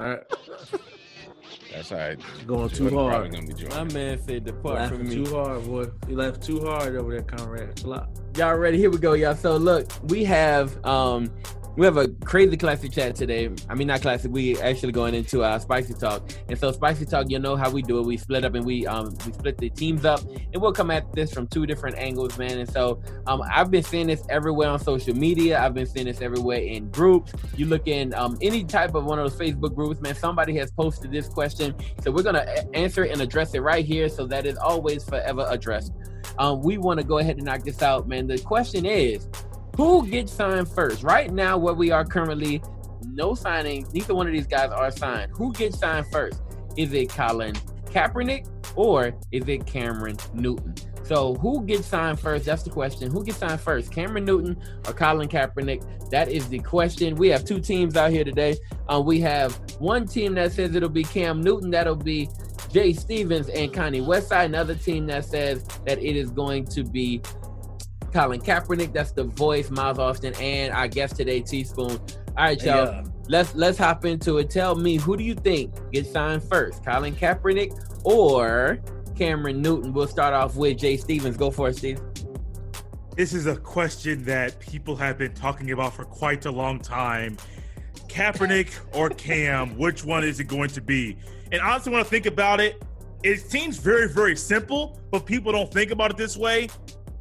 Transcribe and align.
All 0.00 0.06
right. 0.06 0.22
That's 1.72 1.92
all 1.92 1.98
right. 1.98 2.18
Going 2.46 2.70
too 2.70 2.88
hard. 2.88 3.32
Gonna 3.32 3.68
My 3.68 3.84
man 3.92 4.18
said 4.22 4.44
depart 4.44 4.76
Laughing 4.76 4.98
from 4.98 5.08
me. 5.08 5.24
Too 5.24 5.34
hard, 5.34 5.66
boy. 5.66 5.86
You 6.08 6.16
laughed 6.16 6.42
too 6.42 6.64
hard 6.64 6.96
over 6.96 7.12
there, 7.12 7.22
Conrad. 7.22 7.82
Y'all 8.34 8.56
ready? 8.56 8.78
Here 8.78 8.90
we 8.90 8.96
go, 8.96 9.12
y'all. 9.12 9.34
So 9.34 9.58
look, 9.58 9.90
we 10.04 10.24
have 10.24 10.82
um 10.86 11.30
we 11.76 11.86
have 11.86 11.96
a 11.96 12.08
crazy 12.24 12.56
classic 12.56 12.92
chat 12.92 13.14
today. 13.14 13.50
I 13.68 13.74
mean 13.74 13.86
not 13.86 14.02
classic, 14.02 14.30
we 14.32 14.58
actually 14.60 14.92
going 14.92 15.14
into 15.14 15.44
our 15.44 15.60
spicy 15.60 15.94
talk. 15.94 16.22
And 16.48 16.58
so 16.58 16.72
spicy 16.72 17.06
talk, 17.06 17.30
you 17.30 17.38
know 17.38 17.56
how 17.56 17.70
we 17.70 17.82
do 17.82 17.98
it. 18.00 18.06
We 18.06 18.16
split 18.16 18.44
up 18.44 18.54
and 18.54 18.64
we 18.64 18.86
um 18.86 19.16
we 19.26 19.32
split 19.32 19.58
the 19.58 19.70
teams 19.70 20.04
up 20.04 20.20
and 20.52 20.60
we'll 20.60 20.72
come 20.72 20.90
at 20.90 21.12
this 21.12 21.32
from 21.32 21.46
two 21.46 21.66
different 21.66 21.96
angles, 21.96 22.36
man. 22.38 22.58
And 22.58 22.70
so 22.70 23.00
um 23.26 23.42
I've 23.42 23.70
been 23.70 23.82
seeing 23.82 24.08
this 24.08 24.22
everywhere 24.28 24.68
on 24.68 24.78
social 24.78 25.14
media. 25.14 25.60
I've 25.60 25.74
been 25.74 25.86
seeing 25.86 26.06
this 26.06 26.20
everywhere 26.20 26.58
in 26.58 26.90
groups. 26.90 27.32
You 27.56 27.66
look 27.66 27.86
in 27.86 28.14
um 28.14 28.36
any 28.42 28.64
type 28.64 28.94
of 28.94 29.04
one 29.04 29.18
of 29.18 29.30
those 29.30 29.40
Facebook 29.40 29.74
groups, 29.74 30.00
man, 30.00 30.14
somebody 30.14 30.56
has 30.56 30.70
posted 30.72 31.10
this 31.12 31.28
question. 31.28 31.74
So 32.02 32.10
we're 32.10 32.24
gonna 32.24 32.46
answer 32.74 33.04
and 33.04 33.20
address 33.20 33.54
it 33.54 33.60
right 33.60 33.84
here 33.84 34.08
so 34.08 34.26
that 34.26 34.46
is 34.46 34.56
always 34.56 35.04
forever 35.04 35.46
addressed. 35.48 35.92
Um, 36.38 36.62
we 36.62 36.78
want 36.78 36.98
to 36.98 37.04
go 37.04 37.18
ahead 37.18 37.36
and 37.36 37.44
knock 37.44 37.64
this 37.64 37.82
out, 37.82 38.08
man. 38.08 38.26
The 38.26 38.38
question 38.38 38.86
is, 38.86 39.28
who 39.76 40.06
gets 40.06 40.32
signed 40.32 40.68
first? 40.68 41.02
Right 41.02 41.32
now, 41.32 41.58
where 41.58 41.74
we 41.74 41.90
are 41.90 42.04
currently, 42.04 42.62
no 43.06 43.32
signings. 43.32 43.92
Neither 43.92 44.14
one 44.14 44.26
of 44.26 44.32
these 44.32 44.46
guys 44.46 44.70
are 44.70 44.90
signed. 44.90 45.32
Who 45.34 45.52
gets 45.52 45.78
signed 45.78 46.06
first? 46.12 46.40
Is 46.76 46.92
it 46.92 47.08
Colin 47.08 47.54
Kaepernick 47.86 48.46
or 48.76 49.12
is 49.32 49.48
it 49.48 49.66
Cameron 49.66 50.16
Newton? 50.34 50.74
So 51.02 51.34
who 51.34 51.64
gets 51.66 51.88
signed 51.88 52.20
first? 52.20 52.44
That's 52.44 52.62
the 52.62 52.70
question. 52.70 53.10
Who 53.10 53.24
gets 53.24 53.38
signed 53.38 53.60
first? 53.60 53.92
Cameron 53.92 54.24
Newton 54.24 54.56
or 54.86 54.92
Colin 54.92 55.28
Kaepernick? 55.28 56.10
That 56.10 56.28
is 56.28 56.48
the 56.48 56.60
question. 56.60 57.16
We 57.16 57.28
have 57.28 57.44
two 57.44 57.58
teams 57.58 57.96
out 57.96 58.12
here 58.12 58.22
today. 58.22 58.56
Uh, 58.88 59.00
we 59.00 59.18
have 59.20 59.54
one 59.80 60.06
team 60.06 60.34
that 60.34 60.52
says 60.52 60.74
it'll 60.74 60.88
be 60.88 61.02
Cam 61.02 61.40
Newton. 61.40 61.70
That'll 61.70 61.96
be 61.96 62.28
Jay 62.72 62.92
Stevens 62.92 63.48
and 63.48 63.72
Connie 63.74 64.00
Westside. 64.00 64.44
Another 64.44 64.76
team 64.76 65.06
that 65.08 65.24
says 65.24 65.64
that 65.84 65.98
it 65.98 66.16
is 66.16 66.30
going 66.30 66.64
to 66.66 66.84
be 66.84 67.20
Colin 68.12 68.40
Kaepernick. 68.40 68.92
That's 68.92 69.12
the 69.12 69.24
voice, 69.24 69.70
Miles 69.70 69.98
Austin, 69.98 70.34
and 70.34 70.72
our 70.72 70.88
guest 70.88 71.16
today, 71.16 71.40
Teaspoon. 71.40 71.90
All 71.90 71.98
right, 72.36 72.62
y'all. 72.62 72.86
Yeah. 72.86 73.04
Let's 73.28 73.54
let's 73.54 73.78
hop 73.78 74.04
into 74.04 74.38
it. 74.38 74.50
Tell 74.50 74.74
me, 74.74 74.96
who 74.96 75.16
do 75.16 75.22
you 75.22 75.34
think 75.34 75.72
gets 75.92 76.10
signed 76.10 76.42
first, 76.42 76.84
Colin 76.84 77.14
Kaepernick 77.14 78.04
or 78.04 78.80
Cameron 79.16 79.62
Newton? 79.62 79.92
We'll 79.92 80.08
start 80.08 80.34
off 80.34 80.56
with 80.56 80.78
Jay 80.78 80.96
Stevens. 80.96 81.36
Go 81.36 81.50
for 81.50 81.68
it, 81.68 81.76
Steve. 81.76 82.00
This 83.16 83.32
is 83.32 83.46
a 83.46 83.56
question 83.56 84.24
that 84.24 84.58
people 84.60 84.96
have 84.96 85.18
been 85.18 85.34
talking 85.34 85.70
about 85.72 85.94
for 85.94 86.04
quite 86.04 86.46
a 86.46 86.50
long 86.50 86.80
time. 86.80 87.36
Kaepernick 88.08 88.72
or 88.94 89.10
Cam, 89.10 89.76
which 89.78 90.04
one 90.04 90.24
is 90.24 90.40
it 90.40 90.44
going 90.44 90.70
to 90.70 90.80
be? 90.80 91.16
And 91.52 91.60
honestly, 91.60 91.92
when 91.92 92.00
I 92.00 92.04
think 92.04 92.26
about 92.26 92.60
it, 92.60 92.82
it 93.22 93.40
seems 93.40 93.76
very, 93.76 94.08
very 94.08 94.34
simple, 94.36 94.98
but 95.10 95.26
people 95.26 95.52
don't 95.52 95.72
think 95.72 95.90
about 95.90 96.10
it 96.10 96.16
this 96.16 96.36
way. 96.36 96.68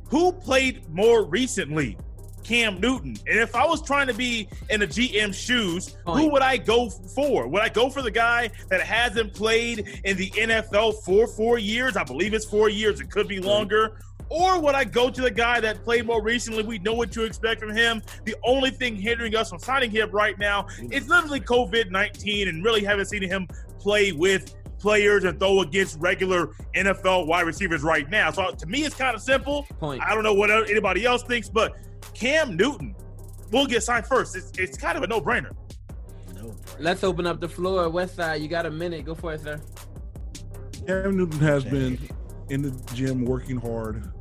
Who 0.09 0.31
played 0.31 0.87
more 0.89 1.23
recently? 1.25 1.97
Cam 2.43 2.79
Newton. 2.79 3.15
And 3.27 3.39
if 3.39 3.55
I 3.55 3.65
was 3.65 3.81
trying 3.81 4.07
to 4.07 4.13
be 4.13 4.47
in 4.69 4.79
the 4.79 4.87
GM 4.87 5.33
shoes, 5.33 5.95
oh, 6.07 6.15
who 6.15 6.31
would 6.31 6.41
I 6.41 6.57
go 6.57 6.89
for? 6.89 7.47
Would 7.47 7.61
I 7.61 7.69
go 7.69 7.89
for 7.89 8.01
the 8.01 8.11
guy 8.11 8.49
that 8.69 8.81
hasn't 8.81 9.33
played 9.33 10.01
in 10.03 10.17
the 10.17 10.31
NFL 10.31 11.03
for 11.03 11.27
four 11.27 11.59
years? 11.59 11.95
I 11.95 12.03
believe 12.03 12.33
it's 12.33 12.45
four 12.45 12.69
years. 12.69 12.99
It 12.99 13.11
could 13.11 13.27
be 13.27 13.39
mm. 13.39 13.45
longer. 13.45 13.99
Or 14.29 14.59
would 14.61 14.75
I 14.75 14.83
go 14.83 15.09
to 15.09 15.21
the 15.21 15.31
guy 15.31 15.59
that 15.59 15.83
played 15.83 16.05
more 16.05 16.21
recently? 16.21 16.63
We 16.63 16.79
know 16.79 16.93
what 16.93 17.11
to 17.13 17.23
expect 17.23 17.59
from 17.59 17.75
him. 17.75 18.01
The 18.25 18.35
only 18.43 18.69
thing 18.69 18.95
hindering 18.95 19.35
us 19.35 19.49
from 19.49 19.59
signing 19.59 19.91
him 19.91 20.09
right 20.11 20.37
now 20.39 20.63
mm. 20.63 20.91
is 20.93 21.07
literally 21.07 21.41
COVID 21.41 21.91
19 21.91 22.47
and 22.47 22.63
really 22.63 22.83
haven't 22.83 23.05
seen 23.05 23.23
him 23.23 23.47
play 23.79 24.11
with 24.11 24.55
players 24.79 25.23
and 25.23 25.39
throw 25.39 25.61
against 25.61 25.99
regular 25.99 26.47
NFL 26.75 27.27
wide 27.27 27.45
receivers 27.45 27.83
right 27.83 28.09
now. 28.09 28.31
So 28.31 28.51
to 28.51 28.65
me, 28.65 28.83
it's 28.83 28.95
kind 28.95 29.15
of 29.15 29.21
simple. 29.21 29.63
Point. 29.79 30.01
I 30.01 30.13
don't 30.13 30.23
know 30.23 30.33
what 30.33 30.49
anybody 30.49 31.05
else 31.05 31.23
thinks, 31.23 31.49
but 31.49 31.77
Cam 32.13 32.55
Newton 32.55 32.95
will 33.51 33.67
get 33.67 33.83
signed 33.83 34.05
first. 34.05 34.35
It's, 34.35 34.51
it's 34.57 34.77
kind 34.77 34.97
of 34.97 35.03
a 35.03 35.07
no 35.07 35.21
brainer. 35.21 35.51
No. 36.35 36.55
Let's 36.79 37.03
open 37.03 37.27
up 37.27 37.39
the 37.39 37.49
floor. 37.49 37.89
West 37.89 38.15
Side, 38.15 38.41
you 38.41 38.47
got 38.47 38.65
a 38.65 38.71
minute. 38.71 39.05
Go 39.05 39.15
for 39.15 39.33
it, 39.33 39.41
sir. 39.41 39.59
Cam 40.87 41.17
Newton 41.17 41.39
has 41.39 41.63
been 41.65 41.99
in 42.49 42.61
the 42.61 42.71
gym 42.93 43.25
working 43.25 43.57
hard. 43.57 44.11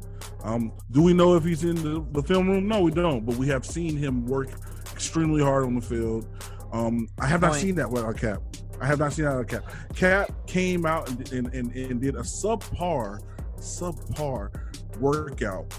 Um, 0.42 0.72
do 0.90 1.02
we 1.02 1.14
know 1.14 1.34
if 1.34 1.44
he's 1.44 1.64
in 1.64 1.76
the, 1.76 2.04
the 2.12 2.22
film 2.22 2.48
room? 2.48 2.68
No, 2.68 2.80
we 2.80 2.90
don't. 2.90 3.24
But 3.24 3.36
we 3.36 3.48
have 3.48 3.66
seen 3.66 3.96
him 3.96 4.26
work 4.26 4.50
extremely 4.92 5.42
hard 5.42 5.64
on 5.64 5.74
the 5.74 5.80
field. 5.80 6.28
Um, 6.72 7.08
I 7.18 7.26
have 7.26 7.40
not 7.40 7.54
seen 7.54 7.74
that 7.76 7.90
with 7.90 8.04
our 8.04 8.14
Cap. 8.14 8.42
I 8.80 8.86
have 8.86 8.98
not 8.98 9.12
seen 9.12 9.24
that 9.24 9.36
with 9.38 9.48
Cap. 9.48 9.64
Cap 9.94 10.46
came 10.46 10.86
out 10.86 11.08
and, 11.08 11.32
and, 11.32 11.54
and, 11.54 11.74
and 11.74 12.00
did 12.00 12.14
a 12.14 12.20
subpar, 12.20 13.20
subpar 13.58 14.50
workout. 14.98 15.78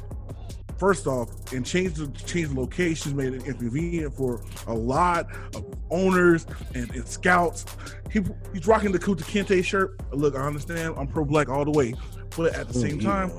First 0.78 1.08
off, 1.08 1.30
and 1.52 1.66
changed 1.66 1.98
the 1.98 2.08
changed 2.26 2.56
the 2.56 2.60
locations, 2.60 3.14
made 3.14 3.34
it 3.34 3.46
inconvenient 3.46 4.14
for 4.14 4.42
a 4.68 4.74
lot 4.74 5.28
of 5.54 5.66
owners 5.90 6.46
and, 6.74 6.90
and 6.92 7.06
scouts. 7.06 7.66
He, 8.10 8.22
he's 8.54 8.66
rocking 8.66 8.94
the 8.94 9.00
Kunta 9.00 9.24
Kinte 9.24 9.62
shirt. 9.64 10.00
Look, 10.14 10.36
I 10.36 10.40
understand. 10.40 10.96
I'm 10.98 11.08
pro 11.08 11.26
black 11.26 11.50
all 11.50 11.66
the 11.66 11.72
way, 11.72 11.96
but 12.38 12.56
at 12.56 12.70
the 12.70 12.74
same 12.74 12.98
time, 12.98 13.30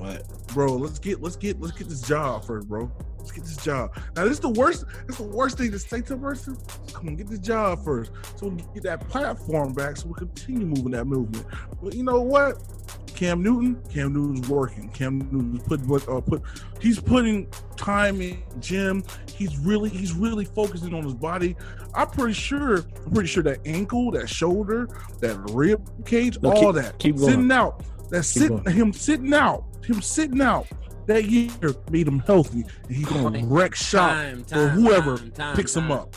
bro, 0.53 0.75
let's 0.75 0.99
get 0.99 1.19
let's 1.19 1.35
get 1.35 1.59
let's 1.59 1.75
get 1.75 1.89
this 1.89 2.01
job 2.01 2.45
first, 2.45 2.67
bro. 2.67 2.91
Let's 3.31 3.47
get 3.49 3.55
this 3.55 3.63
job. 3.65 3.95
Now, 4.15 4.23
this 4.23 4.33
is 4.33 4.39
the 4.39 4.49
worst. 4.49 4.85
This 5.07 5.17
is 5.19 5.25
the 5.25 5.31
worst 5.35 5.57
thing 5.57 5.71
to 5.71 5.79
say 5.79 6.01
to 6.01 6.13
a 6.15 6.17
person. 6.17 6.57
Come 6.93 7.07
on, 7.09 7.15
get 7.15 7.27
this 7.27 7.39
job 7.39 7.83
first, 7.83 8.11
so 8.35 8.47
we 8.47 8.61
get 8.73 8.83
that 8.83 9.07
platform 9.07 9.73
back, 9.73 9.97
so 9.97 10.07
we 10.07 10.13
continue 10.15 10.65
moving 10.65 10.91
that 10.91 11.05
movement. 11.05 11.45
But 11.81 11.93
you 11.95 12.03
know 12.03 12.21
what? 12.21 12.61
Cam 13.15 13.41
Newton, 13.43 13.81
Cam 13.89 14.13
Newton's 14.13 14.49
working. 14.49 14.89
Cam 14.89 15.19
Newton's 15.31 15.63
put 15.63 15.79
what 15.85 16.07
uh, 16.09 16.19
put. 16.21 16.41
He's 16.81 16.99
putting 16.99 17.47
time 17.77 18.19
in 18.19 18.41
gym. 18.59 19.03
He's 19.33 19.57
really 19.59 19.89
he's 19.89 20.11
really 20.13 20.45
focusing 20.45 20.93
on 20.93 21.03
his 21.03 21.13
body. 21.13 21.55
I'm 21.93 22.09
pretty 22.09 22.33
sure. 22.33 22.77
I'm 23.05 23.11
pretty 23.13 23.27
sure 23.29 23.43
that 23.43 23.59
ankle, 23.65 24.11
that 24.11 24.27
shoulder, 24.27 24.87
that 25.19 25.37
rib 25.53 25.87
cage, 26.05 26.37
No, 26.41 26.51
all 26.51 26.73
keep- 26.73 26.83
that 26.83 26.99
keep 26.99 27.15
going. 27.17 27.29
sitting 27.29 27.51
out. 27.51 27.83
That 28.09 28.23
Keep 28.23 28.25
sitting 28.25 28.57
going. 28.63 28.75
him 28.75 28.93
sitting 28.93 29.33
out. 29.33 29.63
Him 29.85 30.01
sitting 30.01 30.41
out 30.41 30.67
that 31.13 31.25
year 31.25 31.49
made 31.89 32.07
him 32.07 32.19
healthy, 32.19 32.63
and 32.87 32.95
he's 32.95 33.05
gonna 33.05 33.29
Point. 33.31 33.51
wreck 33.51 33.75
shop 33.75 34.11
Time, 34.11 34.43
for 34.43 34.49
time, 34.49 34.69
whoever 34.69 35.17
time, 35.17 35.31
time, 35.31 35.55
picks 35.55 35.75
him 35.75 35.91
up. 35.91 36.15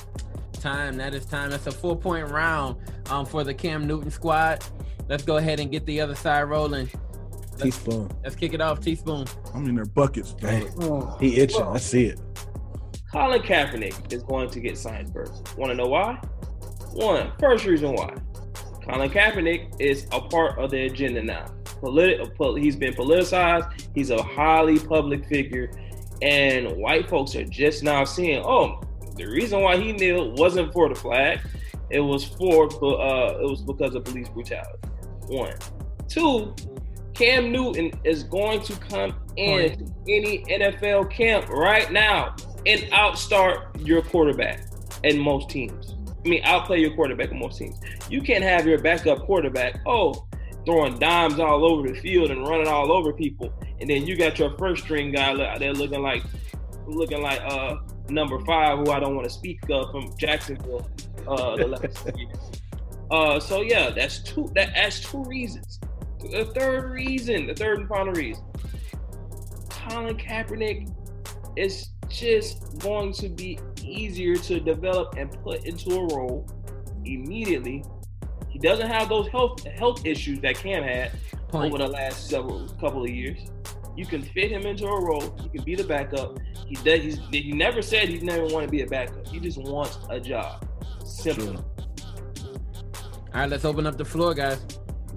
Time. 0.54 0.96
That 0.96 1.14
is 1.14 1.26
time. 1.26 1.50
That's 1.50 1.66
a 1.66 1.72
four 1.72 1.96
point 1.96 2.28
round 2.30 2.76
um, 3.10 3.26
for 3.26 3.44
the 3.44 3.52
Cam 3.54 3.86
Newton 3.86 4.10
squad. 4.10 4.64
Let's 5.08 5.22
go 5.22 5.36
ahead 5.36 5.60
and 5.60 5.70
get 5.70 5.84
the 5.86 6.00
other 6.00 6.14
side 6.14 6.44
rolling. 6.44 6.88
Let's, 7.52 7.62
Teaspoon. 7.62 8.10
let's 8.22 8.34
kick 8.34 8.54
it 8.54 8.60
off, 8.60 8.80
Teaspoon. 8.80 9.26
I'm 9.54 9.66
in 9.68 9.74
their 9.74 9.84
buckets. 9.84 10.32
bro. 10.32 10.50
Dang. 10.50 11.20
He 11.20 11.38
itching. 11.40 11.62
I 11.62 11.76
see 11.78 12.06
it. 12.06 12.20
Colin 13.12 13.42
Kaepernick 13.42 14.12
is 14.12 14.22
going 14.24 14.50
to 14.50 14.58
get 14.58 14.76
signed 14.76 15.12
first. 15.12 15.56
Want 15.56 15.70
to 15.70 15.76
know 15.76 15.86
why? 15.86 16.14
One, 16.94 17.30
first 17.38 17.64
reason 17.64 17.92
why. 17.92 18.12
Colin 18.88 19.08
Kaepernick 19.08 19.80
is 19.80 20.06
a 20.10 20.20
part 20.20 20.58
of 20.58 20.70
the 20.70 20.86
agenda 20.86 21.22
now. 21.22 21.46
Politi- 21.84 22.62
he's 22.62 22.76
been 22.76 22.94
politicized. 22.94 23.86
He's 23.94 24.10
a 24.10 24.22
highly 24.22 24.78
public 24.78 25.26
figure, 25.26 25.70
and 26.22 26.76
white 26.76 27.08
folks 27.08 27.34
are 27.36 27.44
just 27.44 27.82
now 27.82 28.04
seeing. 28.04 28.42
Oh, 28.44 28.80
the 29.16 29.26
reason 29.26 29.60
why 29.60 29.76
he 29.76 29.92
kneeled 29.92 30.38
wasn't 30.38 30.72
for 30.72 30.88
the 30.88 30.94
flag. 30.94 31.40
It 31.90 32.00
was 32.00 32.24
for 32.24 32.64
uh, 32.64 33.38
it 33.38 33.48
was 33.48 33.62
because 33.62 33.94
of 33.94 34.04
police 34.04 34.28
brutality. 34.28 34.78
One, 35.26 35.54
two. 36.08 36.54
Cam 37.14 37.52
Newton 37.52 37.92
is 38.02 38.24
going 38.24 38.60
to 38.62 38.74
come 38.74 39.14
in 39.36 39.88
any 40.08 40.44
NFL 40.46 41.12
camp 41.12 41.48
right 41.48 41.92
now 41.92 42.34
and 42.66 42.80
outstart 42.90 43.86
your 43.86 44.02
quarterback 44.02 44.66
in 45.04 45.20
most 45.20 45.48
teams. 45.48 45.94
I 46.24 46.28
mean, 46.28 46.40
outplay 46.44 46.80
your 46.80 46.94
quarterback 46.94 47.30
in 47.30 47.38
most 47.38 47.58
teams. 47.58 47.78
You 48.10 48.20
can't 48.20 48.42
have 48.42 48.66
your 48.66 48.78
backup 48.78 49.20
quarterback, 49.26 49.80
oh, 49.86 50.26
throwing 50.64 50.98
dimes 50.98 51.38
all 51.38 51.64
over 51.64 51.88
the 51.88 51.94
field 52.00 52.30
and 52.30 52.46
running 52.46 52.68
all 52.68 52.92
over 52.92 53.12
people, 53.12 53.52
and 53.80 53.88
then 53.88 54.06
you 54.06 54.16
got 54.16 54.38
your 54.38 54.56
first 54.58 54.84
string 54.84 55.12
guy 55.12 55.32
out 55.32 55.58
there 55.58 55.72
looking 55.72 56.02
like, 56.02 56.22
looking 56.86 57.22
like 57.22 57.40
uh 57.42 57.76
number 58.08 58.38
five, 58.40 58.78
who 58.78 58.90
I 58.90 59.00
don't 59.00 59.14
want 59.14 59.26
to 59.28 59.32
speak 59.32 59.60
of 59.70 59.90
from 59.90 60.12
Jacksonville, 60.18 60.88
uh, 61.26 61.56
the 61.56 61.66
last. 61.66 62.10
Uh, 63.10 63.38
so 63.38 63.60
yeah, 63.60 63.90
that's 63.90 64.20
two. 64.20 64.50
That, 64.54 64.72
that's 64.74 65.00
two 65.00 65.22
reasons. 65.24 65.78
The 66.30 66.46
third 66.46 66.90
reason, 66.90 67.46
the 67.46 67.54
third 67.54 67.80
and 67.80 67.88
final 67.88 68.12
reason, 68.12 68.44
Colin 69.68 70.16
Kaepernick 70.16 70.90
is 71.56 71.90
just 72.08 72.78
going 72.78 73.12
to 73.14 73.28
be 73.28 73.58
easier 73.82 74.36
to 74.36 74.58
develop 74.58 75.14
and 75.16 75.30
put 75.42 75.64
into 75.66 75.90
a 75.90 76.06
role 76.06 76.46
immediately. 77.04 77.84
He 78.54 78.60
doesn't 78.60 78.86
have 78.86 79.08
those 79.08 79.26
health 79.28 79.64
health 79.64 80.06
issues 80.06 80.38
that 80.40 80.54
Cam 80.54 80.84
had 80.84 81.10
Point. 81.48 81.74
over 81.74 81.82
the 81.82 81.88
last 81.88 82.28
several 82.30 82.68
couple 82.80 83.02
of 83.02 83.10
years. 83.10 83.50
You 83.96 84.06
can 84.06 84.22
fit 84.22 84.52
him 84.52 84.62
into 84.62 84.86
a 84.86 85.04
role. 85.04 85.36
He 85.42 85.48
can 85.48 85.64
be 85.64 85.74
the 85.74 85.82
backup. 85.82 86.38
He 86.68 86.76
does. 86.76 87.02
He's, 87.02 87.18
he 87.32 87.50
never 87.50 87.82
said 87.82 88.08
he 88.08 88.20
never 88.20 88.46
want 88.46 88.64
to 88.64 88.70
be 88.70 88.82
a 88.82 88.86
backup. 88.86 89.26
He 89.26 89.40
just 89.40 89.58
wants 89.58 89.98
a 90.08 90.20
job. 90.20 90.64
Simple. 91.04 91.46
True. 91.46 91.64
All 93.34 93.40
right, 93.40 93.50
let's 93.50 93.64
open 93.64 93.88
up 93.88 93.98
the 93.98 94.04
floor, 94.04 94.34
guys. 94.34 94.60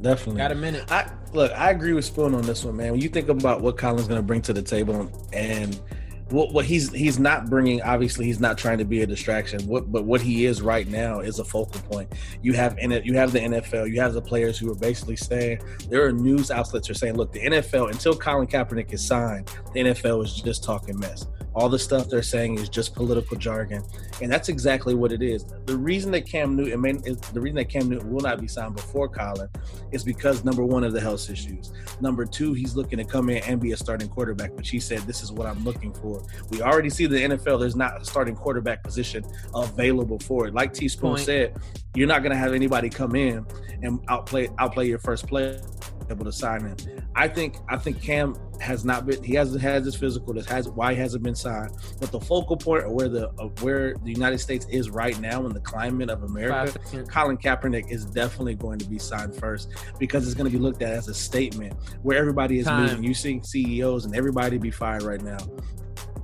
Definitely. 0.01 0.39
Got 0.39 0.51
a 0.51 0.55
minute. 0.55 0.91
I 0.91 1.11
look, 1.33 1.51
I 1.51 1.69
agree 1.69 1.93
with 1.93 2.05
Spoon 2.05 2.33
on 2.33 2.41
this 2.41 2.65
one, 2.65 2.75
man. 2.75 2.93
When 2.93 3.01
you 3.01 3.09
think 3.09 3.29
about 3.29 3.61
what 3.61 3.77
Colin's 3.77 4.07
going 4.07 4.19
to 4.19 4.25
bring 4.25 4.41
to 4.41 4.53
the 4.53 4.63
table 4.63 5.11
and 5.31 5.79
what, 6.29 6.53
what 6.53 6.65
he's 6.65 6.91
he's 6.91 7.19
not 7.19 7.49
bringing, 7.49 7.81
obviously, 7.81 8.25
he's 8.25 8.39
not 8.39 8.57
trying 8.57 8.77
to 8.79 8.85
be 8.85 9.01
a 9.01 9.07
distraction. 9.07 9.65
What, 9.67 9.91
but 9.91 10.03
what 10.03 10.21
he 10.21 10.45
is 10.45 10.61
right 10.61 10.87
now 10.87 11.19
is 11.19 11.39
a 11.39 11.45
focal 11.45 11.81
point. 11.81 12.11
You 12.41 12.53
have 12.53 12.77
in 12.79 12.91
it, 12.91 13.05
you 13.05 13.13
have 13.13 13.31
the 13.31 13.39
NFL, 13.39 13.91
you 13.91 14.01
have 14.01 14.13
the 14.13 14.21
players 14.21 14.57
who 14.57 14.71
are 14.71 14.75
basically 14.75 15.15
saying 15.15 15.61
there 15.89 16.05
are 16.05 16.11
news 16.11 16.51
outlets 16.51 16.89
are 16.89 16.93
saying, 16.93 17.15
look, 17.15 17.31
the 17.31 17.41
NFL 17.41 17.91
until 17.91 18.15
Colin 18.15 18.47
Kaepernick 18.47 18.93
is 18.93 19.05
signed, 19.05 19.49
the 19.73 19.81
NFL 19.81 20.25
is 20.25 20.33
just 20.41 20.63
talking 20.63 20.99
mess. 20.99 21.27
All 21.57 21.69
the 21.69 21.79
stuff 21.79 22.07
they're 22.07 22.21
saying 22.21 22.59
is 22.59 22.69
just 22.69 22.93
political 22.93 23.35
jargon, 23.35 23.83
and 24.21 24.31
that's 24.31 24.47
exactly 24.47 24.93
what 24.93 25.11
it 25.11 25.23
is. 25.23 25.43
The 25.65 25.75
reason 25.75 26.11
that 26.11 26.27
Cam 26.27 26.55
Newton, 26.55 26.79
mean, 26.79 27.01
the 27.01 27.41
reason 27.41 27.55
that 27.55 27.67
Cam 27.67 27.89
Newton 27.89 28.11
will 28.13 28.21
not 28.21 28.39
be 28.39 28.47
signed 28.47 28.75
before 28.75 29.09
Colin, 29.09 29.49
is 29.91 30.03
because 30.03 30.45
number 30.45 30.63
one 30.63 30.83
of 30.83 30.93
the 30.93 31.01
health 31.01 31.27
issues. 31.31 31.73
Number 31.99 32.25
two, 32.25 32.53
he's 32.53 32.75
looking 32.75 32.99
to 32.99 33.03
come 33.03 33.31
in 33.31 33.41
and 33.45 33.59
be 33.59 33.71
a 33.71 33.77
starting 33.77 34.07
quarterback, 34.07 34.55
which 34.55 34.69
he 34.69 34.79
said 34.79 34.99
this 34.99 35.23
is 35.23 35.31
what 35.31 35.47
I'm 35.47 35.63
looking 35.63 35.95
for. 35.95 36.23
We 36.51 36.61
already 36.61 36.91
see 36.91 37.07
the 37.07 37.17
NFL. 37.17 37.59
There's 37.59 37.75
not 37.75 37.99
a 37.99 38.05
starting 38.05 38.35
quarterback 38.35 38.83
position 38.83 39.25
available 39.55 40.19
for 40.19 40.45
it. 40.45 40.53
Like 40.53 40.73
T 40.73 40.87
Spoon 40.87 41.15
Point. 41.15 41.21
said, 41.21 41.57
you're 41.95 42.07
not 42.07 42.21
going 42.21 42.33
to 42.33 42.37
have 42.37 42.53
anybody 42.53 42.87
come 42.87 43.15
in 43.15 43.43
and 43.81 43.99
outplay 44.09 44.47
outplay 44.59 44.87
your 44.87 44.99
first 44.99 45.25
player 45.25 45.59
able 46.09 46.25
to 46.25 46.31
sign 46.31 46.61
him. 46.61 46.75
I 47.15 47.27
think 47.27 47.57
I 47.67 47.77
think 47.77 48.01
Cam 48.01 48.35
has 48.59 48.85
not 48.85 49.05
been 49.05 49.23
he 49.23 49.35
hasn't 49.35 49.61
had 49.61 49.83
his 49.83 49.95
physical. 49.95 50.33
That's 50.33 50.47
has 50.47 50.69
why 50.69 50.93
he 50.93 50.99
hasn't 50.99 51.23
been 51.23 51.35
signed. 51.35 51.71
But 51.99 52.11
the 52.11 52.19
focal 52.19 52.57
point 52.57 52.85
of 52.85 52.91
where 52.91 53.09
the 53.09 53.29
of 53.37 53.61
where 53.63 53.95
the 54.03 54.11
United 54.11 54.39
States 54.39 54.65
is 54.69 54.89
right 54.89 55.19
now 55.19 55.45
in 55.45 55.53
the 55.53 55.59
climate 55.59 56.09
of 56.09 56.23
America, 56.23 56.79
Colin 57.09 57.37
Kaepernick 57.37 57.91
is 57.91 58.05
definitely 58.05 58.55
going 58.55 58.79
to 58.79 58.85
be 58.85 58.99
signed 58.99 59.35
first 59.35 59.69
because 59.99 60.25
it's 60.25 60.35
going 60.35 60.49
to 60.49 60.55
be 60.55 60.61
looked 60.61 60.81
at 60.81 60.93
as 60.93 61.07
a 61.07 61.13
statement 61.13 61.73
where 62.03 62.17
everybody 62.17 62.59
is 62.59 62.65
Time. 62.65 62.83
moving. 62.83 63.03
You 63.03 63.13
see 63.13 63.41
CEOs 63.43 64.05
and 64.05 64.15
everybody 64.15 64.57
be 64.57 64.71
fired 64.71 65.03
right 65.03 65.21
now. 65.21 65.37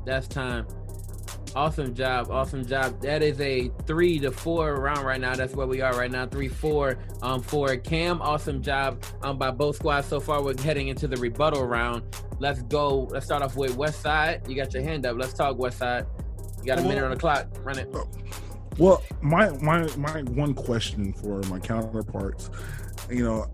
That's 0.06 0.28
time. 0.28 0.66
Awesome 1.56 1.94
job. 1.94 2.32
Awesome 2.32 2.66
job. 2.66 3.00
That 3.02 3.22
is 3.22 3.40
a 3.40 3.70
three 3.86 4.20
to 4.20 4.32
four 4.32 4.76
round 4.76 5.06
right 5.06 5.22
now. 5.22 5.36
That's 5.36 5.54
where 5.54 5.68
we 5.68 5.82
are 5.82 5.94
right 5.96 6.10
now. 6.10 6.26
Three, 6.26 6.48
four 6.48 6.98
um, 7.22 7.42
for 7.42 7.76
Cam. 7.78 8.22
Awesome 8.22 8.62
job 8.62 9.04
um, 9.22 9.38
by 9.38 9.52
both 9.52 9.76
squads 9.76 10.08
so 10.08 10.20
far. 10.20 10.44
We're 10.44 10.60
heading 10.60 10.88
into 10.88 11.08
the 11.08 11.18
rebuttal 11.18 11.66
round. 11.66 12.04
Let's 12.40 12.64
go. 12.64 13.08
Let's 13.12 13.28
start 13.28 13.44
off 13.44 13.56
with 13.56 13.76
West 13.78 14.02
Side. 14.02 14.48
You 14.48 14.56
got 14.56 14.74
your 14.74 14.84
hand 14.84 15.06
up. 15.06 15.18
Let's 15.18 15.34
talk 15.34 15.58
West 15.60 15.78
Side. 15.78 16.06
You 16.60 16.66
got 16.66 16.80
a 16.80 16.82
minute 16.82 17.04
on 17.04 17.12
the 17.12 17.18
clock. 17.18 17.48
Run 17.64 17.78
it. 17.78 17.94
Well, 18.78 19.04
my 19.22 19.50
my 19.60 19.88
my 19.96 20.24
one 20.24 20.56
question 20.56 21.14
for 21.14 21.42
my 21.44 21.60
counterparts, 21.60 22.50
you 23.12 23.24
know, 23.24 23.52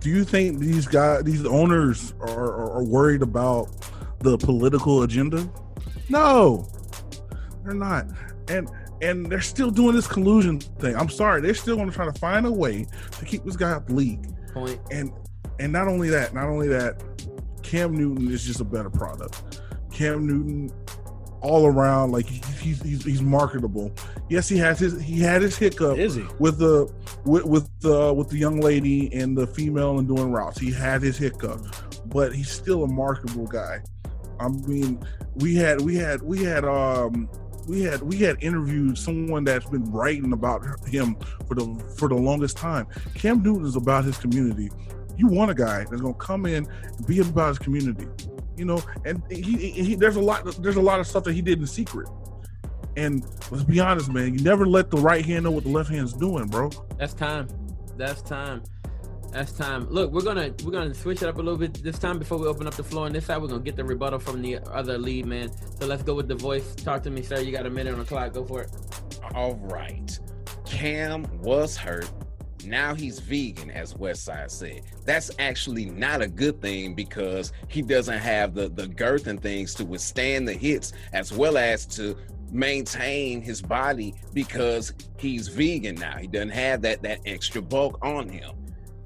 do 0.00 0.10
you 0.10 0.24
think 0.24 0.58
these 0.58 0.86
guys, 0.86 1.22
these 1.22 1.46
owners, 1.46 2.14
are 2.20 2.28
are, 2.28 2.72
are 2.78 2.84
worried 2.84 3.22
about 3.22 3.68
the 4.20 4.36
political 4.36 5.02
agenda? 5.02 5.48
No, 6.08 6.68
they're 7.64 7.74
not, 7.74 8.06
and 8.48 8.68
and 9.00 9.26
they're 9.26 9.40
still 9.40 9.70
doing 9.70 9.94
this 9.94 10.06
collusion 10.06 10.60
thing. 10.60 10.96
I'm 10.96 11.08
sorry, 11.08 11.40
they're 11.40 11.54
still 11.54 11.76
going 11.76 11.88
to 11.88 11.94
try 11.94 12.04
to 12.04 12.18
find 12.18 12.46
a 12.46 12.52
way 12.52 12.86
to 13.18 13.24
keep 13.24 13.44
this 13.44 13.56
guy 13.56 13.70
out 13.70 13.86
the 13.86 13.94
league. 13.94 14.26
Point. 14.52 14.80
and 14.90 15.12
and 15.60 15.72
not 15.72 15.88
only 15.88 16.08
that, 16.10 16.34
not 16.34 16.48
only 16.48 16.68
that, 16.68 17.02
Cam 17.62 17.94
Newton 17.96 18.30
is 18.32 18.44
just 18.44 18.60
a 18.60 18.64
better 18.64 18.90
product. 18.90 19.60
Cam 19.92 20.26
Newton, 20.26 20.72
all 21.40 21.66
around, 21.66 22.12
like 22.12 22.26
he's 22.26 22.80
he's, 22.82 23.04
he's 23.04 23.22
marketable. 23.22 23.92
Yes, 24.28 24.48
he 24.48 24.56
has 24.58 24.78
his 24.78 25.00
he 25.00 25.20
had 25.20 25.42
his 25.42 25.56
hiccup 25.56 25.98
Is 25.98 26.14
he? 26.14 26.24
with 26.38 26.58
the 26.58 26.92
with 27.24 27.44
with 27.44 27.68
the 27.80 28.12
with 28.14 28.28
the 28.30 28.38
young 28.38 28.60
lady 28.60 29.12
and 29.14 29.36
the 29.36 29.46
female 29.46 29.98
and 29.98 30.08
doing 30.08 30.32
routes. 30.32 30.58
He 30.58 30.72
had 30.72 31.02
his 31.02 31.16
hiccup, 31.18 31.60
but 32.06 32.34
he's 32.34 32.50
still 32.50 32.84
a 32.84 32.88
marketable 32.88 33.46
guy. 33.46 33.80
I 34.40 34.48
mean, 34.48 35.02
we 35.36 35.56
had 35.56 35.80
we 35.80 35.96
had 35.96 36.22
we 36.22 36.44
had 36.44 36.64
um 36.64 37.28
we 37.68 37.82
had 37.82 38.00
we 38.02 38.16
had 38.16 38.42
interviewed 38.42 38.96
someone 38.96 39.44
that's 39.44 39.68
been 39.68 39.90
writing 39.90 40.32
about 40.32 40.62
him 40.88 41.16
for 41.46 41.54
the 41.54 41.94
for 41.96 42.08
the 42.08 42.14
longest 42.14 42.56
time. 42.56 42.86
Cam 43.14 43.42
Newton 43.42 43.66
is 43.66 43.76
about 43.76 44.04
his 44.04 44.16
community. 44.16 44.70
You 45.16 45.26
want 45.26 45.50
a 45.50 45.54
guy 45.54 45.84
that's 45.84 46.00
gonna 46.00 46.14
come 46.14 46.46
in 46.46 46.66
and 46.66 47.06
be 47.06 47.20
about 47.20 47.48
his 47.48 47.58
community, 47.58 48.06
you 48.56 48.64
know. 48.64 48.82
And 49.04 49.22
he, 49.30 49.56
he 49.56 49.94
there's 49.94 50.16
a 50.16 50.20
lot 50.20 50.44
there's 50.62 50.76
a 50.76 50.82
lot 50.82 51.00
of 51.00 51.06
stuff 51.06 51.24
that 51.24 51.34
he 51.34 51.42
did 51.42 51.58
in 51.58 51.66
secret. 51.66 52.08
And 52.96 53.24
let's 53.50 53.64
be 53.64 53.78
honest, 53.78 54.10
man, 54.10 54.34
you 54.34 54.42
never 54.42 54.66
let 54.66 54.90
the 54.90 54.96
right 54.96 55.24
hand 55.24 55.44
know 55.44 55.52
what 55.52 55.62
the 55.62 55.70
left 55.70 55.90
hand's 55.90 56.14
doing, 56.14 56.46
bro. 56.48 56.70
That's 56.98 57.14
time. 57.14 57.48
That's 57.96 58.22
time. 58.22 58.62
That's 59.30 59.52
time. 59.52 59.88
Look, 59.90 60.10
we're 60.10 60.22
gonna 60.22 60.54
we're 60.64 60.72
gonna 60.72 60.94
switch 60.94 61.22
it 61.22 61.28
up 61.28 61.36
a 61.36 61.42
little 61.42 61.58
bit 61.58 61.74
this 61.82 61.98
time 61.98 62.18
before 62.18 62.38
we 62.38 62.46
open 62.46 62.66
up 62.66 62.74
the 62.74 62.82
floor 62.82 63.06
on 63.06 63.12
this 63.12 63.26
side. 63.26 63.40
We're 63.42 63.48
gonna 63.48 63.62
get 63.62 63.76
the 63.76 63.84
rebuttal 63.84 64.18
from 64.18 64.40
the 64.40 64.58
other 64.72 64.96
lead 64.96 65.26
man. 65.26 65.50
So 65.78 65.86
let's 65.86 66.02
go 66.02 66.14
with 66.14 66.28
the 66.28 66.34
voice. 66.34 66.74
Talk 66.74 67.02
to 67.04 67.10
me, 67.10 67.22
sir. 67.22 67.40
You 67.40 67.52
got 67.52 67.66
a 67.66 67.70
minute 67.70 67.92
on 67.92 67.98
the 67.98 68.04
clock. 68.06 68.32
Go 68.32 68.44
for 68.44 68.62
it. 68.62 68.70
All 69.34 69.56
right. 69.56 70.18
Cam 70.64 71.26
was 71.42 71.76
hurt. 71.76 72.10
Now 72.64 72.94
he's 72.94 73.20
vegan, 73.20 73.70
as 73.70 73.94
Westside 73.94 74.50
said. 74.50 74.82
That's 75.04 75.30
actually 75.38 75.86
not 75.86 76.22
a 76.22 76.26
good 76.26 76.60
thing 76.60 76.94
because 76.94 77.52
he 77.68 77.82
doesn't 77.82 78.18
have 78.18 78.54
the, 78.54 78.68
the 78.68 78.88
girth 78.88 79.26
and 79.26 79.40
things 79.40 79.74
to 79.74 79.84
withstand 79.84 80.48
the 80.48 80.54
hits 80.54 80.92
as 81.12 81.32
well 81.32 81.56
as 81.56 81.86
to 81.86 82.16
maintain 82.50 83.40
his 83.40 83.62
body 83.62 84.14
because 84.32 84.92
he's 85.18 85.48
vegan 85.48 85.94
now. 85.96 86.16
He 86.16 86.26
doesn't 86.26 86.50
have 86.50 86.82
that 86.82 87.02
that 87.02 87.20
extra 87.26 87.62
bulk 87.62 87.98
on 88.02 88.28
him. 88.28 88.54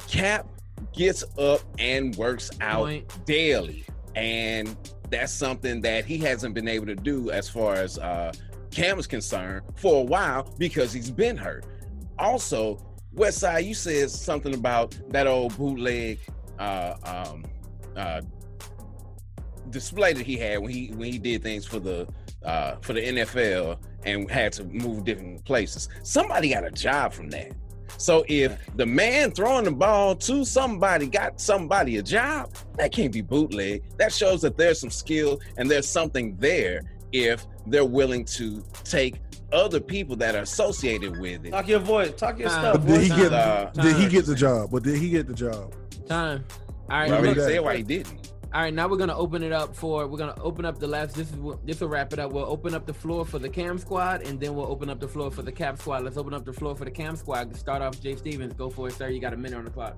Cap 0.08 0.46
gets 0.93 1.25
up 1.38 1.60
and 1.78 2.14
works 2.16 2.50
out 2.60 2.84
Point. 2.84 3.26
daily. 3.26 3.84
And 4.14 4.76
that's 5.10 5.32
something 5.32 5.81
that 5.82 6.04
he 6.04 6.19
hasn't 6.19 6.54
been 6.54 6.69
able 6.69 6.87
to 6.87 6.94
do 6.94 7.31
as 7.31 7.49
far 7.49 7.75
as 7.75 7.99
uh 7.99 8.32
Cam 8.70 8.99
is 8.99 9.06
concerned 9.06 9.62
for 9.76 10.00
a 10.00 10.04
while 10.04 10.50
because 10.58 10.93
he's 10.93 11.10
been 11.10 11.37
hurt. 11.37 11.66
Also, 12.18 12.78
Westside, 13.14 13.64
you 13.66 13.75
said 13.75 14.11
something 14.11 14.54
about 14.54 14.99
that 15.11 15.26
old 15.26 15.56
bootleg 15.56 16.18
uh 16.59 16.94
um 17.04 17.44
uh 17.97 18.23
display 19.71 20.12
that 20.12 20.26
he 20.26 20.37
had 20.37 20.59
when 20.61 20.71
he 20.71 20.88
when 20.88 21.12
he 21.12 21.18
did 21.18 21.42
things 21.42 21.66
for 21.66 21.78
the 21.78 22.06
uh 22.44 22.76
for 22.80 22.92
the 22.92 23.00
NFL 23.00 23.78
and 24.04 24.30
had 24.30 24.52
to 24.54 24.64
move 24.64 25.04
different 25.04 25.44
places. 25.44 25.88
Somebody 26.02 26.50
got 26.50 26.64
a 26.64 26.71
job 26.71 27.12
from 27.12 27.28
that. 27.30 27.52
So 27.99 28.25
if 28.28 28.58
the 28.76 28.87
man 28.87 29.30
throwing 29.30 29.64
the 29.64 29.70
ball 29.72 30.14
to 30.16 30.44
somebody 30.44 31.06
got 31.06 31.40
somebody 31.40 31.99
a 31.99 32.02
job, 32.02 32.50
that 32.76 32.92
can't 32.92 33.12
be 33.12 33.20
bootleg. 33.20 33.82
That 33.99 34.12
shows 34.12 34.42
that 34.42 34.56
there's 34.56 34.80
some 34.80 34.90
skill 34.90 35.40
and 35.56 35.70
there's 35.70 35.88
something 35.88 36.37
there 36.38 36.82
if 37.12 37.46
they're 37.66 37.84
willing 37.84 38.25
to 38.25 38.62
take 38.84 39.16
other 39.52 39.78
people 39.80 40.16
that 40.16 40.34
are 40.34 40.42
associated 40.42 41.18
with 41.18 41.44
it. 41.44 41.50
Talk 41.50 41.68
your 41.68 41.78
voice. 41.78 42.12
Talk 42.16 42.38
your 42.38 42.49
Uh, 42.49 42.52
stuff. 42.52 42.72
But 42.75 42.87
did 42.87 43.00
he 43.02 43.08
voice. 43.08 43.18
get 43.18 43.32
Uh, 43.32 43.70
did 43.75 43.96
he 43.96 44.08
get 44.08 44.25
the 44.26 44.34
job? 44.34 44.70
But 44.72 44.82
did 44.82 44.96
he 44.96 45.11
get 45.11 45.26
the 45.26 45.34
job? 45.34 45.75
Time. 46.08 46.44
All 46.90 46.99
right. 46.99 47.11
I 47.11 47.16
already 47.16 47.34
that. 47.34 47.49
said 47.49 47.61
why 47.61 47.76
he 47.76 47.82
didn't. 47.82 48.32
All 48.54 48.61
right, 48.61 48.75
now 48.75 48.87
we're 48.87 48.99
gonna 48.99 49.16
open 49.16 49.42
it 49.42 49.50
up 49.50 49.75
for 49.75 50.06
we're 50.06 50.18
gonna 50.18 50.38
open 50.42 50.66
up 50.66 50.78
the 50.78 50.87
last. 50.87 51.14
This 51.14 51.30
is 51.32 51.38
this 51.64 51.80
will 51.80 51.88
wrap 51.88 52.12
it 52.12 52.18
up. 52.18 52.32
We'll 52.32 52.44
open 52.44 52.75
up 52.75 52.85
the 52.85 52.92
floor 52.92 53.25
for 53.25 53.38
the 53.38 53.49
Cam 53.49 53.78
squad, 53.78 54.26
and 54.26 54.38
then 54.38 54.54
we'll 54.54 54.66
open 54.66 54.90
up 54.90 55.00
the 55.00 55.09
floor 55.09 55.30
for 55.30 55.40
the 55.40 55.50
Cap 55.50 55.78
squad. 55.78 56.04
Let's 56.04 56.18
open 56.18 56.35
up 56.35 56.44
the 56.44 56.52
floor 56.52 56.76
for 56.76 56.85
the 56.85 56.90
Cam 56.90 57.16
squad. 57.16 57.56
Start 57.56 57.80
off, 57.80 57.99
Jay 58.02 58.14
Stevens. 58.14 58.52
Go 58.52 58.68
for 58.68 58.88
it, 58.88 58.92
sir. 58.92 59.09
You 59.09 59.21
got 59.21 59.32
a 59.32 59.38
minute 59.38 59.56
on 59.56 59.64
the 59.64 59.71
clock. 59.71 59.97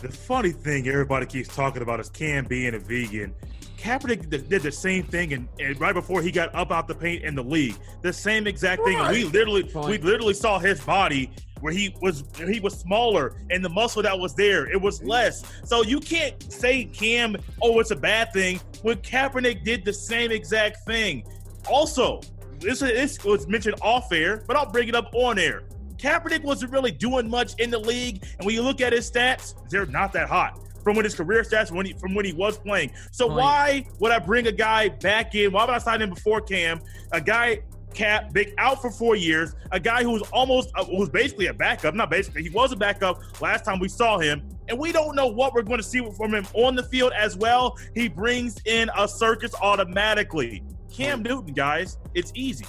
The 0.00 0.08
funny 0.08 0.50
thing 0.50 0.88
everybody 0.88 1.26
keeps 1.26 1.54
talking 1.54 1.80
about 1.80 2.00
is 2.00 2.08
Cam 2.08 2.44
being 2.46 2.74
a 2.74 2.78
vegan. 2.80 3.32
Kaepernick 3.78 4.28
did 4.28 4.62
the 4.62 4.72
same 4.72 5.04
thing, 5.04 5.32
and, 5.32 5.48
and 5.60 5.80
right 5.80 5.94
before 5.94 6.22
he 6.22 6.32
got 6.32 6.52
up 6.56 6.72
out 6.72 6.88
the 6.88 6.96
paint 6.96 7.22
in 7.22 7.36
the 7.36 7.44
league, 7.44 7.76
the 8.00 8.12
same 8.12 8.48
exact 8.48 8.82
thing. 8.82 8.98
And 8.98 9.10
we 9.10 9.24
literally, 9.26 9.62
we 9.86 9.98
literally 9.98 10.34
saw 10.34 10.58
his 10.58 10.80
body 10.80 11.30
where 11.62 11.72
he 11.72 11.94
was, 12.00 12.24
he 12.36 12.58
was 12.58 12.74
smaller, 12.74 13.36
and 13.50 13.64
the 13.64 13.68
muscle 13.68 14.02
that 14.02 14.18
was 14.18 14.34
there, 14.34 14.70
it 14.70 14.80
was 14.80 15.02
less. 15.04 15.44
So 15.64 15.82
you 15.82 16.00
can't 16.00 16.52
say 16.52 16.84
Cam, 16.86 17.36
oh, 17.62 17.78
it's 17.78 17.92
a 17.92 17.96
bad 17.96 18.32
thing 18.32 18.60
when 18.82 18.98
Kaepernick 18.98 19.64
did 19.64 19.84
the 19.84 19.92
same 19.92 20.32
exact 20.32 20.84
thing. 20.84 21.24
Also, 21.70 22.20
this, 22.58 22.80
this 22.80 23.24
was 23.24 23.46
mentioned 23.46 23.76
off 23.80 24.12
air, 24.12 24.42
but 24.48 24.56
I'll 24.56 24.70
bring 24.70 24.88
it 24.88 24.96
up 24.96 25.14
on 25.14 25.38
air. 25.38 25.62
Kaepernick 25.98 26.42
wasn't 26.42 26.72
really 26.72 26.90
doing 26.90 27.30
much 27.30 27.54
in 27.60 27.70
the 27.70 27.78
league, 27.78 28.24
and 28.38 28.44
when 28.44 28.56
you 28.56 28.62
look 28.62 28.80
at 28.80 28.92
his 28.92 29.08
stats, 29.08 29.54
they're 29.70 29.86
not 29.86 30.12
that 30.14 30.28
hot 30.28 30.58
from 30.82 30.96
when 30.96 31.04
his 31.04 31.14
career 31.14 31.42
stats 31.42 31.70
when 31.70 31.86
he 31.86 31.92
from 31.92 32.12
when 32.12 32.24
he 32.24 32.32
was 32.32 32.58
playing. 32.58 32.90
So 33.12 33.28
Point. 33.28 33.38
why 33.38 33.86
would 34.00 34.10
I 34.10 34.18
bring 34.18 34.48
a 34.48 34.52
guy 34.52 34.88
back 34.88 35.36
in? 35.36 35.52
Why 35.52 35.64
would 35.64 35.72
I 35.72 35.78
sign 35.78 36.02
him 36.02 36.10
before 36.10 36.40
Cam? 36.40 36.80
A 37.12 37.20
guy 37.20 37.60
Cap 37.94 38.32
big 38.32 38.54
out 38.58 38.80
for 38.80 38.90
four 38.90 39.16
years. 39.16 39.54
A 39.70 39.80
guy 39.80 40.02
who 40.02 40.10
was 40.12 40.22
almost 40.32 40.70
uh, 40.74 40.84
who 40.84 40.98
was 40.98 41.08
basically 41.08 41.46
a 41.46 41.54
backup, 41.54 41.94
not 41.94 42.10
basically, 42.10 42.42
he 42.42 42.50
was 42.50 42.72
a 42.72 42.76
backup 42.76 43.20
last 43.40 43.64
time 43.64 43.78
we 43.78 43.88
saw 43.88 44.18
him, 44.18 44.42
and 44.68 44.78
we 44.78 44.92
don't 44.92 45.14
know 45.14 45.26
what 45.26 45.54
we're 45.54 45.62
going 45.62 45.78
to 45.78 45.86
see 45.86 46.06
from 46.16 46.34
him 46.34 46.46
on 46.54 46.74
the 46.74 46.82
field 46.82 47.12
as 47.12 47.36
well. 47.36 47.76
He 47.94 48.08
brings 48.08 48.60
in 48.64 48.90
a 48.96 49.06
circus 49.06 49.54
automatically. 49.60 50.62
Cam 50.92 51.22
Newton, 51.22 51.54
guys, 51.54 51.98
it's 52.14 52.32
easy. 52.34 52.66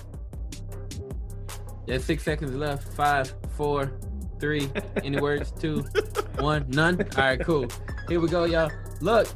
There's 1.86 2.04
six 2.04 2.24
seconds 2.24 2.56
left. 2.56 2.88
Five, 2.94 3.34
four, 3.58 3.92
three. 4.40 4.70
Any 5.04 5.20
words? 5.20 5.52
Two, 5.60 5.82
one, 6.40 6.66
none. 6.70 7.02
All 7.02 7.24
right, 7.24 7.40
cool. 7.40 7.68
Here 8.08 8.20
we 8.20 8.28
go, 8.28 8.46
y'all. 8.46 8.72
Look, 9.02 9.28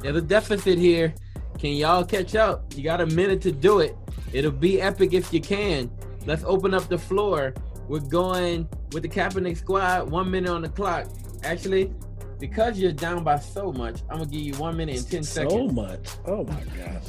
there's 0.00 0.16
a 0.16 0.22
deficit 0.22 0.78
here. 0.78 1.14
Can 1.58 1.74
y'all 1.74 2.04
catch 2.04 2.34
up? 2.34 2.64
You 2.74 2.82
got 2.82 3.00
a 3.00 3.06
minute 3.06 3.40
to 3.42 3.52
do 3.52 3.80
it. 3.80 3.96
It'll 4.32 4.50
be 4.50 4.80
epic 4.80 5.12
if 5.12 5.32
you 5.32 5.40
can. 5.40 5.90
Let's 6.26 6.44
open 6.44 6.74
up 6.74 6.88
the 6.88 6.98
floor. 6.98 7.54
We're 7.88 8.00
going 8.00 8.68
with 8.92 9.02
the 9.02 9.08
Kaepernick 9.08 9.56
squad. 9.56 10.10
One 10.10 10.30
minute 10.30 10.50
on 10.50 10.62
the 10.62 10.68
clock. 10.68 11.08
Actually, 11.42 11.92
because 12.38 12.78
you're 12.78 12.92
down 12.92 13.24
by 13.24 13.38
so 13.38 13.72
much, 13.72 14.00
I'm 14.08 14.18
gonna 14.18 14.30
give 14.30 14.40
you 14.40 14.54
one 14.54 14.76
minute 14.76 14.96
and 14.96 15.10
ten 15.10 15.22
So 15.22 15.42
seconds. 15.42 15.70
So 15.70 15.74
much. 15.74 16.08
Oh 16.26 16.44
my 16.44 16.62
gosh. 16.76 17.04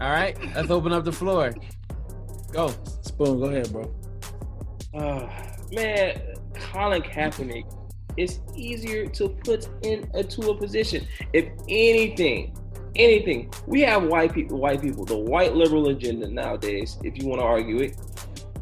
All 0.00 0.10
right, 0.10 0.36
let's 0.54 0.70
open 0.70 0.92
up 0.92 1.04
the 1.04 1.12
floor. 1.12 1.54
Go. 2.52 2.72
Spoon, 3.02 3.38
go 3.40 3.46
ahead, 3.46 3.72
bro. 3.72 3.94
Uh, 4.94 5.28
man, 5.72 6.20
Colin 6.54 7.02
Kaepernick 7.02 7.64
it's 8.16 8.40
easier 8.54 9.06
to 9.06 9.28
put 9.28 9.68
in 9.82 10.10
a, 10.14 10.24
to 10.24 10.50
a 10.50 10.56
position. 10.56 11.06
If 11.32 11.46
anything, 11.68 12.56
anything, 12.98 13.52
we 13.66 13.80
have 13.82 14.04
white 14.04 14.32
people, 14.32 14.58
white 14.58 14.80
people, 14.82 15.04
the 15.04 15.16
white 15.16 15.54
liberal 15.54 15.88
agenda 15.88 16.28
nowadays. 16.28 16.98
If 17.02 17.18
you 17.18 17.26
want 17.28 17.40
to 17.40 17.46
argue 17.46 17.78
it, 17.80 17.96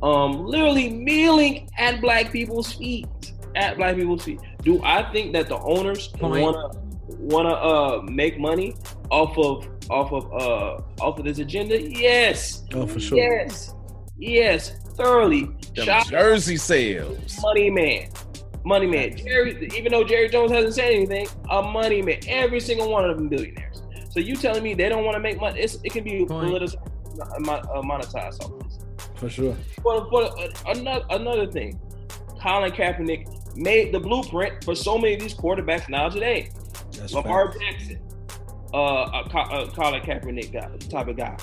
um, 0.02 0.44
literally 0.46 0.88
kneeling 0.90 1.68
at 1.78 2.00
black 2.00 2.30
people's 2.32 2.72
feet, 2.72 3.06
at 3.56 3.76
black 3.76 3.96
people's 3.96 4.24
feet. 4.24 4.40
Do 4.62 4.82
I 4.82 5.10
think 5.12 5.32
that 5.34 5.48
the 5.48 5.58
owners 5.58 6.08
Point. 6.08 6.42
wanna 6.42 6.70
wanna 7.08 7.52
uh 7.54 8.02
make 8.02 8.38
money 8.38 8.74
off 9.10 9.36
of 9.38 9.68
off 9.90 10.12
of 10.12 10.32
uh 10.32 10.80
off 11.02 11.18
of 11.18 11.24
this 11.24 11.38
agenda? 11.38 11.80
Yes. 11.80 12.64
Oh, 12.74 12.86
for 12.86 13.00
sure. 13.00 13.18
Yes. 13.18 13.74
Yes. 14.18 14.70
Thoroughly. 14.96 15.44
Them 15.74 15.86
Shout 15.86 16.06
jersey 16.08 16.56
sales. 16.56 17.38
money 17.42 17.70
man. 17.70 18.08
Money 18.64 18.86
man. 18.86 19.16
Jerry, 19.16 19.68
even 19.76 19.92
though 19.92 20.04
Jerry 20.04 20.28
Jones 20.28 20.50
hasn't 20.50 20.74
said 20.74 20.92
anything, 20.92 21.26
a 21.50 21.62
money 21.62 22.00
man. 22.02 22.18
Every 22.26 22.60
single 22.60 22.90
one 22.90 23.08
of 23.08 23.16
them 23.16 23.28
billionaires. 23.28 23.82
So 24.14 24.20
you 24.20 24.36
telling 24.36 24.62
me 24.62 24.74
they 24.74 24.88
don't 24.88 25.04
want 25.04 25.16
to 25.16 25.20
make 25.20 25.40
money? 25.40 25.58
It's, 25.58 25.76
it 25.82 25.92
can 25.92 26.04
be 26.04 26.24
politicized, 26.24 26.76
uh, 27.20 27.82
monetized. 27.82 28.62
This. 28.62 28.78
For 29.16 29.28
sure. 29.28 29.56
But, 29.82 30.08
but 30.08 30.38
uh, 30.38 30.48
another 30.68 31.04
another 31.10 31.46
thing, 31.50 31.80
Colin 32.40 32.70
Kaepernick 32.70 33.56
made 33.56 33.90
the 33.92 33.98
blueprint 33.98 34.62
for 34.62 34.76
so 34.76 34.96
many 34.96 35.14
of 35.14 35.20
these 35.20 35.34
quarterbacks 35.34 35.88
now 35.88 36.08
today. 36.08 36.50
That's 36.96 37.12
Lamar 37.12 37.50
facts. 37.50 37.58
Jackson, 37.88 38.00
uh, 38.72 39.22
a, 39.24 39.28
Co- 39.28 39.62
a 39.62 39.68
Colin 39.72 40.00
Kaepernick 40.02 40.52
guy, 40.52 40.68
type 40.86 41.08
of 41.08 41.16
guy, 41.16 41.36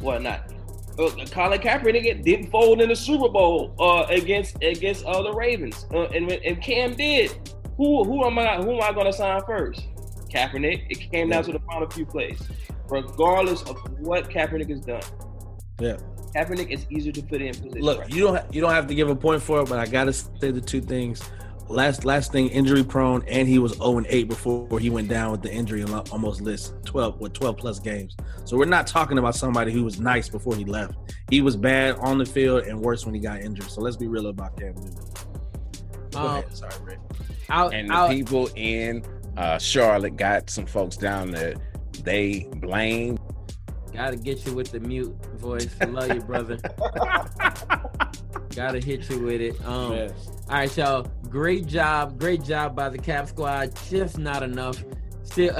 whatnot. 0.00 0.52
Uh, 0.98 1.08
Colin 1.30 1.60
Kaepernick 1.60 2.24
didn't 2.24 2.50
fold 2.50 2.80
in 2.80 2.88
the 2.88 2.96
Super 2.96 3.28
Bowl 3.28 3.72
uh, 3.78 4.04
against 4.08 4.56
against 4.64 5.04
uh, 5.04 5.22
the 5.22 5.32
Ravens, 5.32 5.86
uh, 5.94 6.06
and 6.06 6.26
when- 6.26 6.42
and 6.44 6.60
Cam 6.60 6.96
did. 6.96 7.52
Who 7.76 8.02
who 8.02 8.24
am 8.24 8.36
I 8.36 8.56
who 8.56 8.74
am 8.74 8.82
I 8.82 8.92
going 8.92 9.06
to 9.06 9.12
sign 9.12 9.40
first? 9.46 9.86
Kaepernick. 10.30 10.86
It 10.90 11.10
came 11.10 11.30
down 11.30 11.44
to 11.44 11.52
the 11.52 11.60
final 11.60 11.88
few 11.90 12.06
plays, 12.06 12.40
regardless 12.88 13.62
of 13.62 13.76
what 14.00 14.28
Kaepernick 14.30 14.68
has 14.70 14.80
done. 14.80 15.02
Yeah. 15.80 15.96
Kaepernick 16.34 16.70
is 16.70 16.86
easier 16.90 17.12
to 17.12 17.22
put 17.22 17.40
in 17.40 17.54
position. 17.54 17.80
Look, 17.80 18.00
right 18.00 18.10
you 18.10 18.22
don't 18.22 18.36
ha- 18.36 18.46
you 18.50 18.60
don't 18.60 18.72
have 18.72 18.86
to 18.88 18.94
give 18.94 19.08
a 19.08 19.16
point 19.16 19.42
for 19.42 19.60
it, 19.62 19.68
but 19.68 19.78
I 19.78 19.86
gotta 19.86 20.12
say 20.12 20.50
the 20.50 20.60
two 20.60 20.80
things. 20.80 21.22
Last 21.68 22.04
last 22.04 22.30
thing, 22.30 22.48
injury 22.50 22.84
prone, 22.84 23.24
and 23.26 23.48
he 23.48 23.58
was 23.58 23.72
0 23.72 23.98
and 23.98 24.06
8 24.08 24.28
before 24.28 24.78
he 24.78 24.88
went 24.88 25.08
down 25.08 25.32
with 25.32 25.42
the 25.42 25.52
injury 25.52 25.80
and 25.82 25.92
almost 26.12 26.40
list 26.40 26.74
12 26.84 27.18
with 27.18 27.32
12 27.32 27.56
plus 27.56 27.80
games. 27.80 28.16
So 28.44 28.56
we're 28.56 28.66
not 28.66 28.86
talking 28.86 29.18
about 29.18 29.34
somebody 29.34 29.72
who 29.72 29.82
was 29.82 29.98
nice 29.98 30.28
before 30.28 30.54
he 30.54 30.64
left. 30.64 30.94
He 31.28 31.40
was 31.40 31.56
bad 31.56 31.96
on 31.96 32.18
the 32.18 32.24
field 32.26 32.64
and 32.68 32.80
worse 32.80 33.04
when 33.04 33.16
he 33.16 33.20
got 33.20 33.40
injured. 33.40 33.68
So 33.68 33.80
let's 33.80 33.96
be 33.96 34.06
real 34.06 34.28
about 34.28 34.56
Cam 34.56 34.74
Newton. 34.76 34.94
Go 36.12 36.18
Um, 36.20 36.26
ahead. 36.26 36.56
Sorry, 36.56 36.72
Rick. 36.84 36.98
Out, 37.48 37.74
And 37.74 37.88
the 37.90 37.94
out, 37.94 38.10
people 38.10 38.48
in 38.54 39.02
uh, 39.36 39.58
Charlotte 39.58 40.16
got 40.16 40.50
some 40.50 40.66
folks 40.66 40.96
down 40.96 41.30
there. 41.30 41.54
They 42.04 42.46
blame 42.56 43.18
Gotta 43.92 44.16
get 44.16 44.44
you 44.44 44.52
with 44.54 44.70
the 44.72 44.80
mute 44.80 45.14
voice. 45.36 45.68
Love 45.88 46.12
you, 46.14 46.20
brother. 46.20 46.58
Gotta 48.54 48.78
hit 48.80 49.08
you 49.08 49.20
with 49.20 49.40
it. 49.40 49.64
Um, 49.66 49.92
Yeah. 49.92 50.08
all 50.50 50.54
right, 50.56 50.76
y'all. 50.76 51.06
Great 51.30 51.66
job, 51.66 52.18
great 52.18 52.42
job 52.44 52.76
by 52.76 52.90
the 52.90 52.98
Cap 52.98 53.28
Squad. 53.28 53.72
Just 53.88 54.18
not 54.18 54.42
enough. 54.42 54.84
Still, 55.22 55.54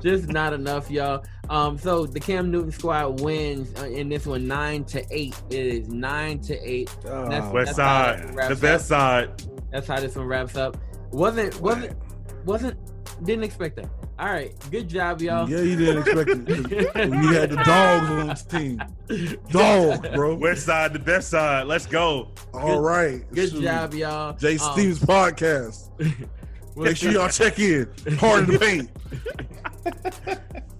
just 0.00 0.28
not 0.28 0.52
enough, 0.52 0.90
y'all. 0.90 1.24
Um, 1.50 1.76
so 1.76 2.06
the 2.06 2.20
Cam 2.20 2.50
Newton 2.50 2.72
squad 2.72 3.20
wins 3.20 3.72
uh, 3.80 3.86
in 3.86 4.08
this 4.08 4.26
one, 4.26 4.46
nine 4.46 4.84
to 4.86 5.04
eight. 5.10 5.40
It 5.50 5.66
is 5.66 5.88
nine 5.88 6.40
to 6.40 6.58
eight. 6.68 6.94
Oh, 7.04 7.28
That's- 7.28 7.52
West 7.52 7.76
that's 7.76 7.78
side, 8.22 8.34
wraps 8.34 8.48
the 8.48 8.54
up. 8.54 8.60
best 8.60 8.88
side. 8.88 9.42
That's 9.70 9.86
how 9.86 10.00
this 10.00 10.16
one 10.16 10.26
wraps 10.26 10.56
up. 10.56 10.76
Wasn't 11.12 11.60
wasn't 11.60 11.96
wasn't 12.44 12.78
didn't 13.24 13.44
expect 13.44 13.76
that. 13.76 13.88
All 14.18 14.28
right, 14.28 14.54
good 14.70 14.88
job, 14.88 15.20
y'all. 15.20 15.48
Yeah, 15.48 15.60
you 15.62 15.76
didn't 15.76 15.98
expect 16.06 16.30
it. 16.30 16.94
when 17.10 17.22
you 17.22 17.32
had 17.32 17.50
the 17.50 17.56
dogs 17.56 18.10
on 18.10 18.26
the 18.28 18.34
team. 18.48 19.38
Dogs, 19.50 20.08
bro. 20.14 20.34
West 20.36 20.66
side, 20.66 20.92
the 20.92 20.98
best 20.98 21.28
side. 21.30 21.66
Let's 21.66 21.86
go. 21.86 22.28
All 22.54 22.80
right. 22.80 23.24
Good 23.32 23.50
Shoot. 23.50 23.62
job, 23.62 23.94
y'all. 23.94 24.34
Jay 24.34 24.52
Um, 24.58 24.72
Stevens 24.72 24.98
podcast. 25.00 25.90
Make 26.76 26.96
sure 26.96 27.10
y'all 27.12 27.28
check 27.28 27.58
in. 27.58 27.88
Hard 28.18 28.44
in 28.48 28.52
the 28.52 28.58
paint. 28.58 28.90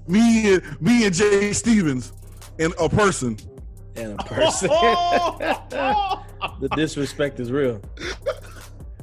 me 0.08 0.54
and 0.54 0.80
me 0.80 1.04
and 1.06 1.14
Jay 1.14 1.52
Stevens 1.52 2.12
and 2.58 2.72
a 2.78 2.88
person. 2.88 3.36
and 3.96 4.12
a 4.18 4.24
person. 4.24 4.68
the 6.60 6.68
disrespect 6.76 7.40
is 7.40 7.50
real. 7.52 7.80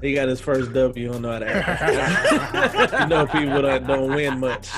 He 0.02 0.14
got 0.14 0.30
his 0.30 0.40
first 0.40 0.72
W. 0.74 1.12
Don't 1.12 1.22
know 1.22 1.34
how 1.34 1.40
to 1.40 1.48
act. 1.50 2.94
you 3.02 3.08
know 3.08 3.28
people 3.28 3.62
that 3.64 3.86
don't 3.86 4.14
win 4.14 4.40
much. 4.40 4.70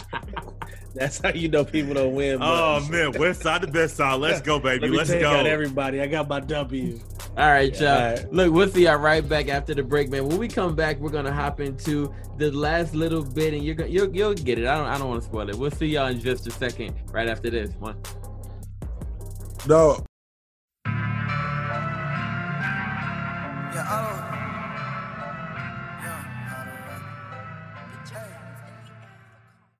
That's 0.93 1.19
how 1.19 1.29
you 1.29 1.47
know 1.47 1.63
people 1.63 1.93
don't 1.93 2.13
win 2.13 2.35
oh, 2.41 2.79
much. 2.79 2.83
Oh 2.83 2.91
man, 2.91 3.11
West 3.19 3.41
side, 3.43 3.61
the 3.61 3.67
best 3.67 3.95
side. 3.95 4.19
Let's 4.19 4.41
go, 4.41 4.59
baby. 4.59 4.81
Let 4.81 4.91
me 4.91 4.97
Let's 4.97 5.09
take 5.09 5.21
go. 5.21 5.31
out 5.31 5.45
everybody. 5.45 6.01
I 6.01 6.07
got 6.07 6.27
my 6.27 6.39
W. 6.41 6.99
All 7.37 7.49
right, 7.49 7.79
y'all. 7.79 7.89
All 7.89 8.11
right. 8.11 8.33
Look, 8.33 8.53
we'll 8.53 8.67
see 8.67 8.83
y'all 8.83 8.97
right 8.97 9.27
back 9.27 9.47
after 9.47 9.73
the 9.73 9.83
break, 9.83 10.09
man. 10.09 10.27
When 10.27 10.37
we 10.37 10.47
come 10.49 10.75
back, 10.75 10.99
we're 10.99 11.11
gonna 11.11 11.31
hop 11.31 11.61
into 11.61 12.13
the 12.37 12.51
last 12.51 12.93
little 12.93 13.23
bit, 13.23 13.53
and 13.53 13.63
you're 13.63 13.75
gonna 13.75 13.89
you'll, 13.89 14.13
you'll 14.13 14.33
get 14.33 14.59
it. 14.59 14.67
I 14.67 14.77
don't 14.77 14.87
I 14.87 14.97
don't 14.97 15.07
want 15.07 15.21
to 15.21 15.27
spoil 15.27 15.49
it. 15.49 15.55
We'll 15.55 15.71
see 15.71 15.87
y'all 15.87 16.07
in 16.07 16.19
just 16.19 16.45
a 16.47 16.51
second, 16.51 16.93
right 17.11 17.29
after 17.29 17.49
this 17.49 17.71
one. 17.79 17.95
No. 19.67 20.03
Yeah, 23.73 23.87
I 23.87 24.21
don't. 24.25 24.30